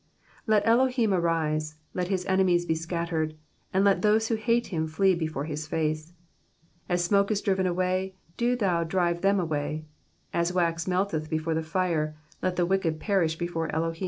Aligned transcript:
2 0.47 0.51
LET 0.53 0.65
Elohim 0.65 1.13
arise, 1.13 1.75
let 1.93 2.07
His 2.07 2.25
enemies 2.25 2.65
be 2.65 2.73
scattered, 2.73 3.35
And 3.71 3.85
let 3.85 4.01
those 4.01 4.29
who 4.29 4.33
hate 4.35 4.73
Him 4.73 4.87
flee 4.87 5.13
before 5.13 5.43
His 5.45 5.67
face. 5.67 6.07
3 6.07 6.15
As 6.95 7.03
smoke 7.03 7.29
is 7.29 7.39
driven 7.39 7.67
away, 7.67 8.15
do 8.35 8.55
Thou 8.55 8.83
drive 8.83 9.21
them 9.21 9.39
away; 9.39 9.85
As 10.33 10.51
wax 10.53 10.87
melteth 10.87 11.29
before 11.29 11.53
the 11.53 11.61
fire, 11.61 12.15
Let 12.41 12.55
the 12.55 12.65
wicked 12.65 12.99
perish 12.99 13.35
before 13.37 13.69
Elohim. 13.75 13.99